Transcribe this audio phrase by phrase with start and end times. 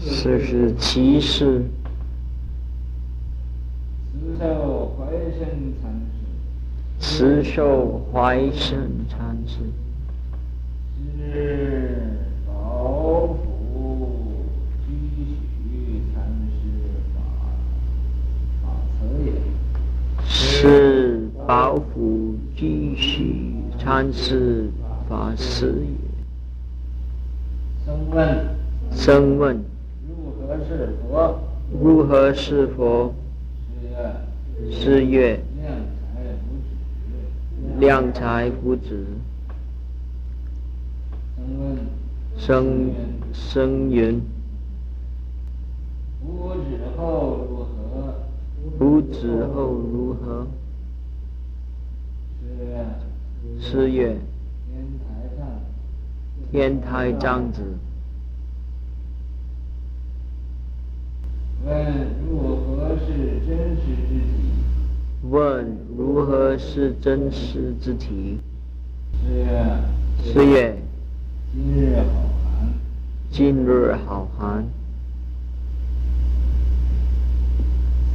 [0.00, 1.64] 四十七世。
[4.20, 7.00] 慈寿怀生禅师。
[7.00, 9.58] 慈受怀生禅师。
[11.32, 12.16] 是
[12.46, 14.44] 宝福
[14.86, 14.94] 居
[15.36, 16.64] 许禅师
[17.14, 17.20] 法
[18.62, 19.32] 法慈也。
[20.24, 24.70] 是宝福居许禅师
[25.08, 25.96] 法师也。
[27.84, 28.46] 僧问。
[28.92, 29.77] 僧问。
[30.48, 31.38] 如何是佛？
[31.78, 33.14] 如何是佛？
[34.70, 35.38] 是曰。
[37.78, 39.04] 量才不止。
[42.38, 42.90] 生
[43.34, 44.22] 生云。
[46.22, 48.14] 不止后如何？
[48.78, 50.46] 不止后如何？
[53.60, 54.16] 是月。
[56.50, 57.62] 天台藏子。
[61.64, 61.74] 问
[62.30, 64.22] 如何是真实之体？
[65.22, 68.38] 问如何是真实之体？
[69.26, 69.44] 是曰。
[70.22, 70.76] 是曰。
[71.52, 72.06] 今日好
[72.44, 72.72] 寒。
[73.30, 74.64] 今日好寒。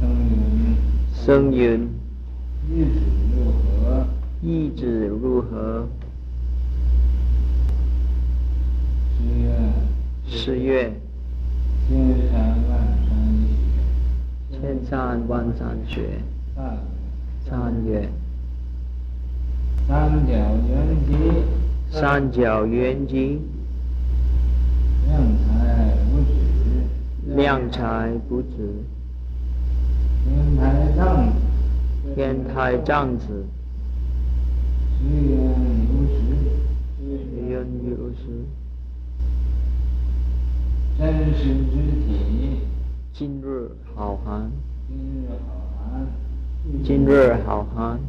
[0.00, 0.76] 僧云。
[1.12, 1.88] 僧云。
[2.70, 2.98] 意指
[3.36, 4.06] 如何？
[4.42, 5.86] 意指如何？
[9.18, 9.44] 是曰。
[10.26, 10.92] 是曰。
[11.86, 11.96] 千
[12.32, 12.32] 山
[12.70, 12.72] 万
[13.06, 13.33] 山雪。
[14.64, 16.22] 千山万山雪。
[17.46, 18.08] 三月。
[19.86, 21.42] 三角圆寂。
[21.90, 23.40] 三角圆寂。
[25.06, 27.36] 量才不止。
[27.36, 28.56] 量才不止。
[30.24, 31.34] 天台藏子。
[32.14, 33.46] 天台藏子。
[40.96, 42.73] 真实之体。
[43.16, 44.50] 今日好寒。
[44.88, 46.04] 今日好寒。
[46.82, 48.00] 今日好寒。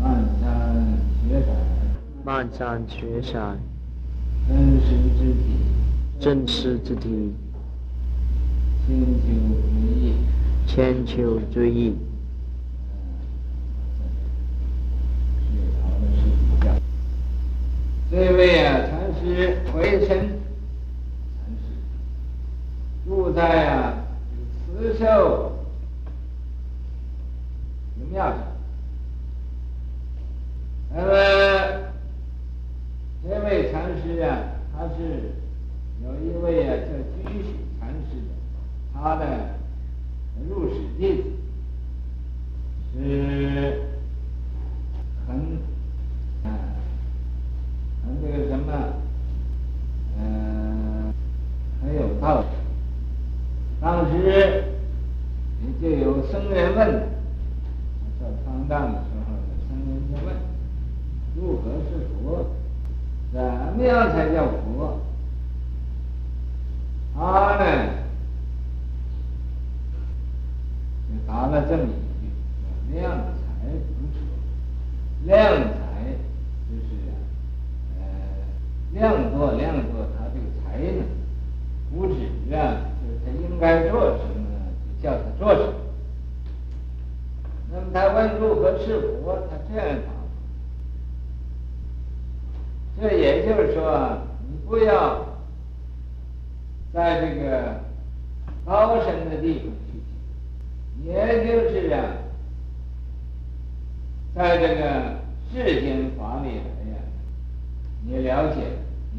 [0.00, 1.50] 漫山雪山。
[2.24, 3.58] 漫山雪山。
[4.48, 4.86] 真实
[5.18, 5.34] 之体。
[6.20, 7.32] 真实之体。
[8.86, 9.10] 千秋
[9.66, 10.14] 追忆。
[10.64, 11.96] 千秋追忆。
[18.10, 18.97] 这位啊，禅
[19.38, 20.18] 师怀生禅
[21.54, 21.62] 师
[23.06, 23.94] 住在啊
[24.66, 25.52] 慈寿
[27.94, 28.34] 寺庙。
[30.92, 31.12] 那么
[33.22, 34.42] 这位禅师啊，
[34.76, 35.30] 他是
[36.02, 37.48] 有一位啊叫居士
[37.78, 38.30] 禅师的，
[38.92, 39.50] 他的
[40.48, 41.22] 入室弟子
[42.96, 43.82] 是
[45.28, 45.58] 很。
[48.20, 48.72] 这个什么，
[50.20, 51.14] 嗯、
[51.80, 52.46] 很有道理。
[53.80, 54.64] 当时
[55.80, 56.90] 就有僧人问，
[58.18, 60.28] 说方丈的时候，有僧人就问：
[61.36, 62.46] 如何是佛？
[63.32, 63.40] 怎
[63.76, 64.98] 么样才叫佛？
[67.14, 67.64] 他呢，
[71.08, 71.86] 就答了这么一
[72.20, 74.18] 句：量才不止，
[75.24, 75.32] 量。
[78.90, 81.04] 量多量多，他这个才能
[81.92, 82.20] 不止
[82.54, 82.56] 啊，
[82.98, 84.34] 就是他应该做什么，
[84.96, 85.72] 就叫他做什么。
[87.70, 88.86] 那么他问如何是
[89.22, 90.08] 佛，他这样答。
[93.00, 95.26] 这也就是说，你不要
[96.92, 97.80] 在这个
[98.64, 100.00] 高深的地方去，
[101.04, 101.98] 也就是啊，
[104.34, 105.18] 在这个
[105.52, 106.98] 世间法里来呀，
[108.04, 108.62] 你了解。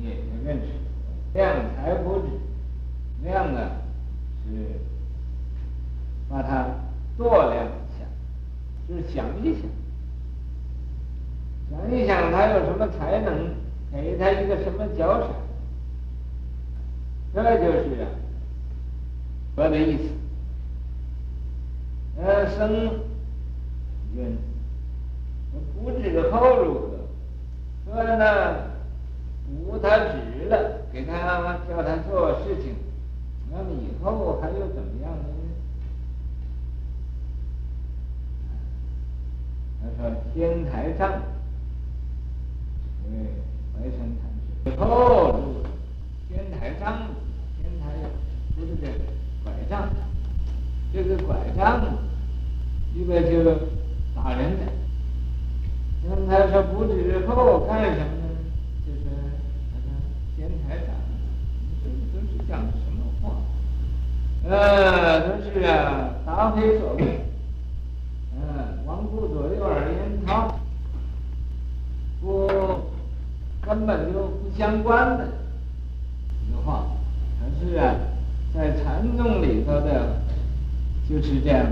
[0.02, 0.68] 你也就认识，
[1.34, 2.28] 量才不止，
[3.22, 3.60] 量呢
[4.46, 4.80] 是
[6.30, 6.68] 把它
[7.18, 8.06] 度量一下，
[8.88, 9.64] 就是想一想，
[11.70, 13.50] 想一想他有什么才能，
[13.92, 15.30] 给他一个什么奖赏，
[17.34, 18.08] 这就是啊，
[19.56, 20.04] 佛的意思。
[22.22, 22.72] 呃，僧
[24.16, 24.38] 云，
[25.82, 26.90] 不知后如何？
[27.86, 28.70] 说呢？
[29.52, 32.76] 无他职了，给他叫他做事情，
[33.52, 35.26] 那么以后还又怎么样呢？
[39.82, 41.24] 他说天台上，
[43.04, 43.10] 对，
[43.74, 44.46] 怀生禅师。
[44.66, 45.40] 以后
[46.28, 47.08] 天台藏，
[47.58, 47.86] 天台
[48.56, 48.86] 不是这
[49.44, 49.90] 拐杖，
[50.94, 51.82] 这个拐杖，
[52.94, 53.68] 一个就
[54.16, 54.66] 打人的。
[56.04, 58.06] 那么他说补之后干什么呢？
[64.50, 66.16] 呃，都是啊，
[66.80, 67.08] 答非所问，
[68.36, 70.54] 嗯，王顾左右而言他，
[72.22, 72.48] 不，
[73.62, 75.28] 根本就不相关的
[76.48, 76.86] 一个话。
[77.40, 77.96] 可是啊，
[78.54, 80.22] 在禅宗里头的，
[81.10, 81.66] 就是这样，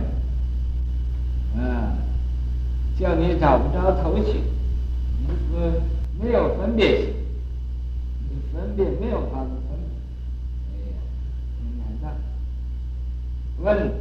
[1.55, 1.95] 嗯，
[2.99, 4.41] 叫你找不着头绪，
[5.19, 5.81] 你说
[6.21, 7.13] 没有分别心，
[8.29, 9.79] 你分别没有法子分
[10.67, 10.97] 别，哎呀，
[11.59, 12.05] 很难的。
[13.59, 13.91] 问，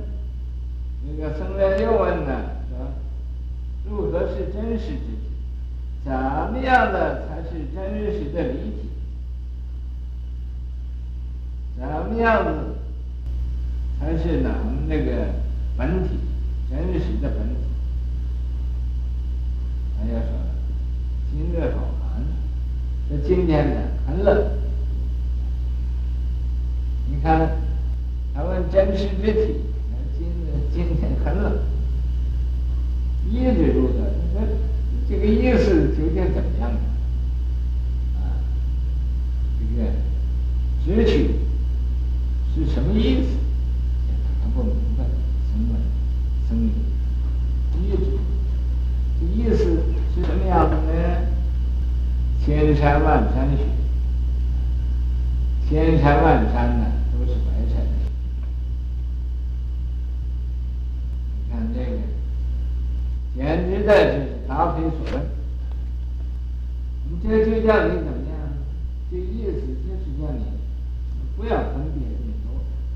[1.04, 2.93] 那个僧人又问呢，说，
[3.88, 5.19] 如何是真实之体？
[6.04, 8.90] 怎么样的才是真实的离体？
[11.78, 12.76] 怎么样子
[13.98, 15.26] 才是能那个
[15.76, 16.19] 本体
[16.70, 17.60] 真实的本体？
[19.98, 20.31] 他要说，
[21.31, 22.22] 今日好寒，
[23.08, 24.50] 这今天呢很冷。
[27.08, 27.50] 你看，
[28.34, 29.60] 他问真实之体，
[31.26, 31.58] 很冷，
[33.28, 33.94] 一直如此。
[33.99, 34.46] 你说
[35.08, 36.70] 这个意思究竟怎么样
[38.14, 38.38] 啊？
[39.58, 39.90] 这个
[40.84, 41.34] 直取。
[42.55, 43.37] 是什么意思？
[44.43, 45.05] 他不明白，
[45.50, 45.76] 什么
[46.49, 46.70] 僧侣
[47.82, 48.19] 意思？
[49.20, 49.82] 这意思
[50.14, 51.26] 是什么样的呢？
[52.43, 53.64] 千山万山雪，
[55.69, 58.08] 千山万山呢都是白山雪。
[61.44, 61.99] 你看这个，
[63.37, 65.15] 简直的就是答非所问。
[67.23, 68.35] 这就叫你怎么样？
[69.11, 70.43] 这意思就是叫你
[71.37, 72.06] 不要分别。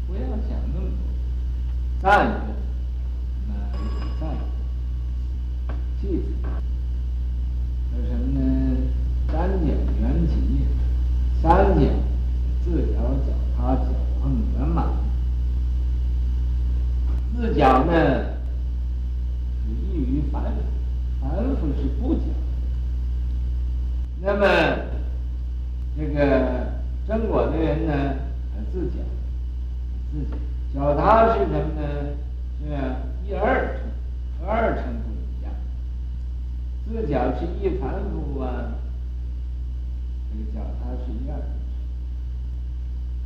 [0.07, 2.35] 不要想那么多，善缘，
[3.47, 4.41] 那就是善缘，
[6.01, 6.27] 记住，
[7.93, 8.43] 说什么呢？
[9.29, 9.67] 三角
[10.01, 10.33] 圆寂，
[11.41, 11.81] 三角
[12.65, 13.85] 自角脚踏脚
[14.21, 14.25] 横
[14.59, 14.79] 圆满，
[17.37, 17.93] 四角呢
[19.63, 20.59] 是异于凡夫，
[21.21, 21.23] 凡
[22.01, 22.25] 不讲。
[24.23, 24.47] 那么
[25.97, 26.73] 这个
[27.07, 28.15] 正果的人呢，
[28.73, 28.97] 自讲。
[30.13, 30.39] 自讲
[30.75, 31.83] 脚踏是什么呢？
[32.59, 32.65] 是
[33.27, 33.83] 一二乘，
[34.41, 35.53] 和二乘不一样。
[36.87, 38.75] 自脚是一凡夫啊，
[40.31, 41.47] 这个脚踏是一二乘。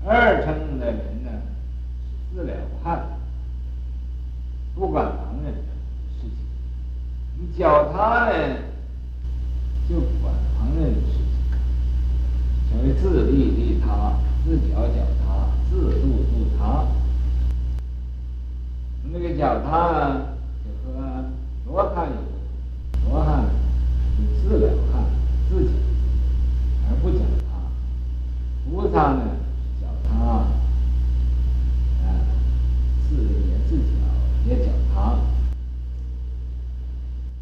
[0.06, 1.30] 二乘的人呢，
[2.32, 3.06] 是自了汉，
[4.74, 5.60] 不管旁人的
[6.20, 6.30] 事情。
[7.38, 8.34] 你脚踏呢，
[9.88, 11.18] 就不管旁人的事情，
[12.70, 14.16] 所谓自利利他，
[14.46, 15.44] 自脚脚他。
[15.68, 16.86] 自度度他，
[19.12, 20.26] 那个脚踏呢，
[20.64, 21.24] 就和
[21.66, 23.44] 罗汉有，罗汉
[24.16, 25.04] 是自了汉，
[25.50, 25.70] 自己
[26.88, 27.50] 而不脚踏。
[28.70, 29.22] 菩萨呢，
[29.80, 30.14] 脚踏，
[32.04, 32.06] 啊，
[33.08, 33.84] 自也自脚
[34.46, 35.18] 也脚踏。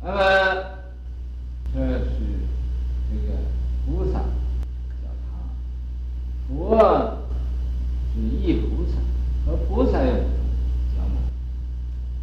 [0.02, 0.18] 那么
[1.74, 2.10] 这是
[3.10, 3.28] 这个
[3.84, 5.36] 菩萨脚踏，
[6.48, 7.18] 佛。
[8.14, 8.92] 是一菩萨
[9.46, 11.16] 和菩萨有脚满，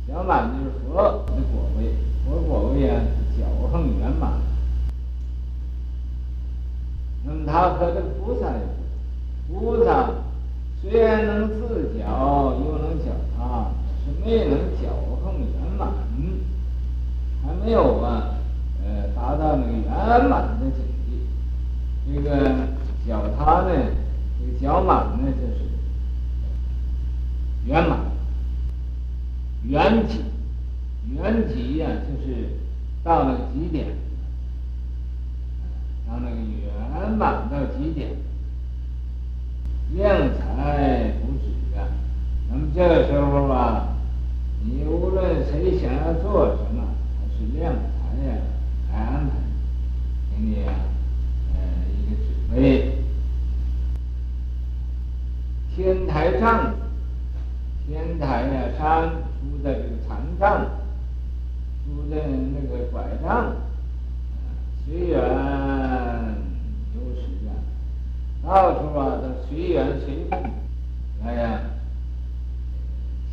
[0.08, 0.94] 脚满就是佛
[1.26, 3.02] 的果位，佛果位啊，
[3.70, 4.32] 脚横圆满。
[7.24, 10.10] 那么他和这个菩萨有，菩萨
[10.82, 13.72] 虽然能自脚又能脚他，
[14.04, 14.90] 是没能脚
[15.24, 15.48] 横圆
[15.78, 15.94] 满，
[17.46, 18.38] 还没有啊，
[18.84, 22.12] 呃，达到那个圆满的境界。
[22.12, 22.50] 这个
[23.08, 23.72] 脚踏呢，
[24.40, 25.70] 这个脚满呢，就是。
[27.66, 28.00] 圆满，
[29.64, 30.22] 圆寂，
[31.14, 32.48] 圆寂呀，就是
[33.04, 33.88] 到了极点，
[36.08, 38.10] 到那个圆满到极点，
[39.96, 41.88] 量才不止啊。
[42.50, 43.96] 那么这时候啊，
[44.64, 46.84] 你无论谁想要做什么，
[47.18, 48.36] 还是量才呀
[48.92, 49.32] 来安排，
[50.32, 50.74] 给你啊，
[51.54, 51.58] 呃，
[51.94, 52.56] 一个指挥，
[55.76, 56.76] 天台杖。
[57.88, 60.64] 天台呀，山出的这个禅杖，
[61.90, 63.56] 出的那个拐杖，
[64.86, 65.18] 随缘
[66.96, 67.50] 有时啊，
[68.44, 70.36] 到处啊都随缘随故，
[71.26, 71.62] 哎呀，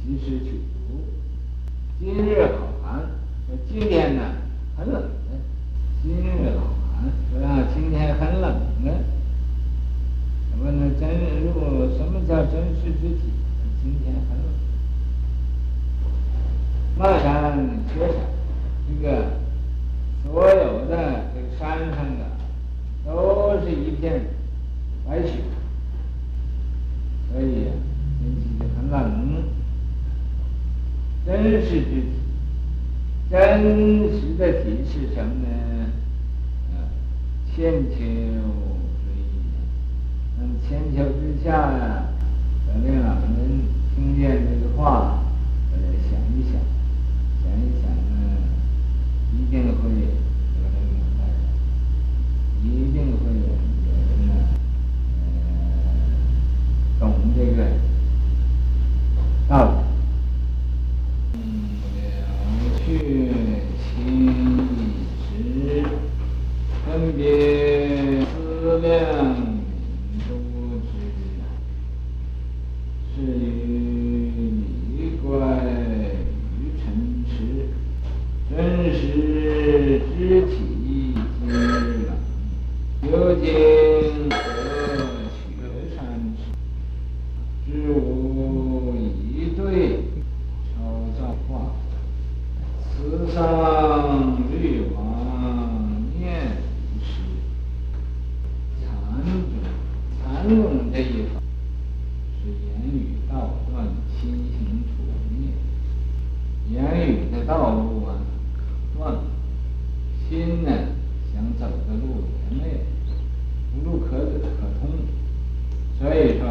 [0.02, 0.50] 及时取
[0.88, 1.04] 足。
[1.98, 3.00] 今日好寒，
[3.46, 4.22] 说今天呢
[4.76, 5.08] 很冷的。
[6.02, 8.92] 今日好寒，说啊今天很冷的。
[10.50, 10.90] 什么呢？
[10.98, 11.08] 真
[11.44, 11.52] 如
[11.98, 13.30] 什么叫真实之体？
[13.82, 14.46] 今天很冷。
[16.98, 17.58] 漫山
[17.92, 18.16] 缺山，
[18.88, 19.32] 这个
[20.24, 22.22] 所有的这个山上的，
[23.04, 24.22] 都是一片
[25.06, 25.32] 白雪，
[27.32, 27.44] 所以
[28.20, 29.44] 天气就很冷。
[31.26, 32.04] 真实之体。
[33.28, 33.34] 真
[34.08, 35.48] 实的体是什么呢？
[36.70, 36.86] 啊，
[37.50, 38.04] 千秋之
[39.16, 39.18] 意。
[40.38, 42.14] 嗯，千秋之下啊，
[42.68, 43.16] 等令老
[100.48, 101.40] 用这一法，
[102.40, 105.50] 是言语道断，心行处灭。
[106.70, 108.22] 言语的道路啊，
[108.96, 109.20] 断了；
[110.28, 110.70] 心呢，
[111.32, 112.78] 想走的路也没有，
[113.74, 114.22] 无路可可
[114.80, 114.88] 通。
[115.98, 116.46] 所以说，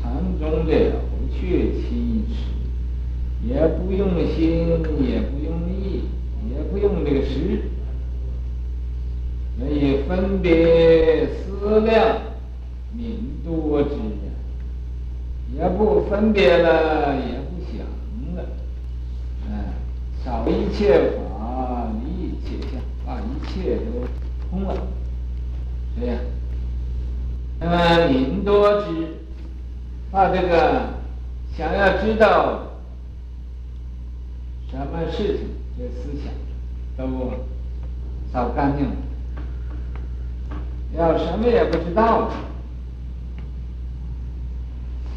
[0.00, 0.70] 禅宗的
[1.10, 4.68] 不去亲持，也不用心，
[5.00, 6.02] 也不用意，
[6.48, 7.62] 也不用这个识，
[9.58, 12.29] 所以分别思量。
[12.92, 13.90] 民多知，
[15.54, 17.86] 也不分别了，也不想
[18.36, 18.44] 了，
[19.48, 19.64] 嗯，
[20.24, 24.06] 扫一切法，一切相，把一切都
[24.50, 24.74] 空了，
[25.98, 26.18] 这样，
[27.60, 28.86] 那么民多知，
[30.10, 30.82] 把这个
[31.56, 32.62] 想要知道
[34.68, 35.46] 什么事情，
[35.78, 36.32] 这思想
[36.96, 37.32] 都
[38.32, 38.92] 扫干净了，
[40.96, 42.49] 要什么也不知道了。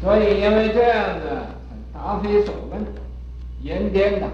[0.04, 1.26] 所以因为这样子，
[1.94, 2.84] 答非所问，
[3.62, 4.28] 言颠倒。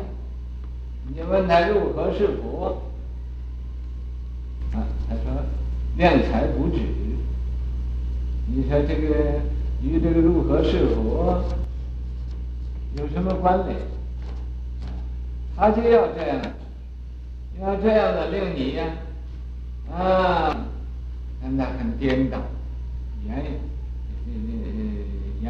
[1.14, 2.82] 你问他如何是佛？
[4.72, 5.22] 啊，他说
[5.96, 6.80] 量才不止。
[8.48, 9.38] 你说这个
[9.80, 11.44] 与这个如何是佛
[12.96, 13.78] 有什么关联？
[15.56, 16.42] 他就要这样，
[17.60, 18.86] 要这样的令你呀、
[19.88, 20.66] 啊，啊，
[21.56, 22.40] 他很颠倒，
[23.24, 23.50] 原有。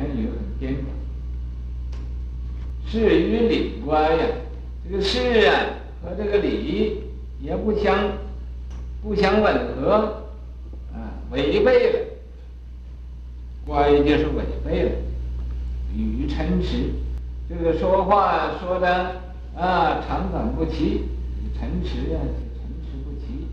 [0.00, 0.88] 言语很颠倒。
[2.86, 4.24] 事与理观呀，
[4.84, 5.52] 这个事啊
[6.02, 7.02] 和这个理
[7.40, 8.12] 也不相
[9.02, 10.24] 不相吻合，
[10.92, 11.98] 啊，违背了，
[13.66, 14.90] 观就是违背了，
[15.94, 16.76] 语陈词，
[17.48, 19.20] 这个说话说的。
[19.52, 21.08] 啊，长短不齐，
[21.58, 22.20] 陈词呀，
[22.54, 23.48] 陈词不齐，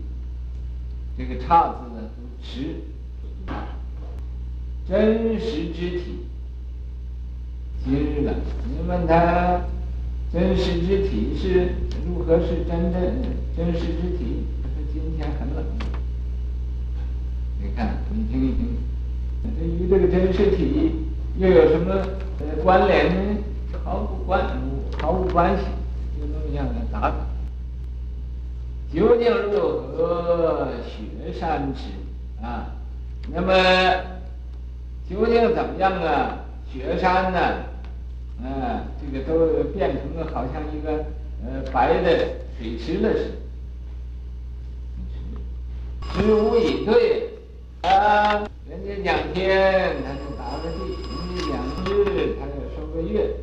[1.18, 2.86] 这个差字呢都词，
[4.88, 6.27] 真实之体，
[7.84, 8.34] 今日了。
[8.68, 9.62] 你问他
[10.32, 11.74] 真实之体是
[12.06, 13.00] 如何是真正
[13.56, 14.46] 真实之体？
[14.62, 15.64] 他说今天很冷。
[17.60, 18.76] 你看，你听一听，
[19.42, 20.92] 这与这个真实体
[21.38, 21.94] 又有什么
[22.40, 23.38] 呃关联呢？
[23.84, 24.44] 毫无关，
[25.00, 25.64] 毫无关系。
[26.50, 27.12] 这样的答，
[28.90, 31.82] 究竟如何雪山池
[32.42, 32.72] 啊？
[33.30, 33.52] 那么
[35.08, 36.38] 究竟怎么样啊？
[36.72, 37.38] 雪山呢？
[38.40, 41.04] 嗯，这个都变成了好像一个
[41.44, 42.06] 呃白的
[42.58, 43.36] 水池了似的。
[46.14, 47.30] 知无以对
[47.82, 53.34] 啊，人家讲天，他就答个地；人家讲日，他就说个月。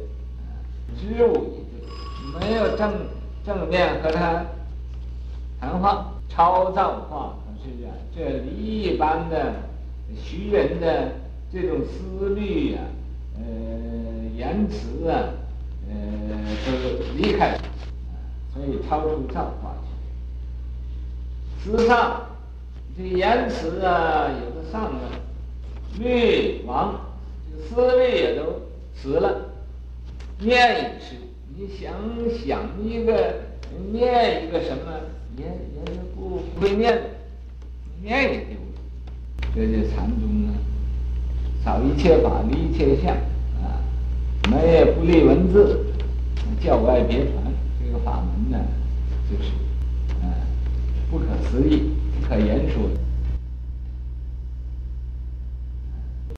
[0.97, 2.39] 知无以对。
[2.39, 2.93] 没有正
[3.45, 4.45] 正面和他
[5.59, 8.49] 谈话，超造化，可是啊，这离
[8.81, 9.55] 一般的
[10.15, 11.11] 徐人的
[11.51, 12.87] 这种思虑呀、啊，
[13.37, 13.43] 呃，
[14.37, 15.33] 言辞啊，
[15.89, 15.93] 呃，
[16.65, 16.71] 都
[17.15, 17.57] 离开，
[18.53, 19.75] 所以超出造化
[21.63, 21.71] 去。
[21.71, 22.27] 思上，
[22.97, 24.99] 这言辞啊，有的上了，
[25.99, 26.99] 虑亡，
[27.51, 28.61] 这思虑也都
[28.93, 29.49] 死了，
[30.39, 31.15] 念也是。
[31.57, 31.93] 你想
[32.45, 33.41] 想一个
[33.91, 34.91] 念一个什么，
[35.37, 35.81] 也也
[36.13, 37.01] 不不会念，
[38.03, 38.61] 念也丢了。
[39.55, 40.54] 这就禅宗啊，
[41.65, 43.11] 扫一切法，离一切相
[43.57, 43.81] 啊，
[44.51, 45.83] 门也不立文字，
[46.63, 47.33] 教外别传。
[47.83, 48.63] 这个法门呢，
[49.27, 49.49] 就是
[50.23, 50.29] 啊，
[51.09, 51.89] 不可思议，
[52.21, 52.83] 不可言说。